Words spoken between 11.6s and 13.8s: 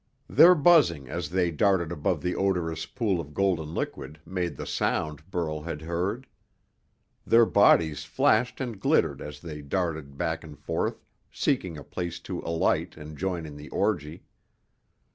a place to alight and join in the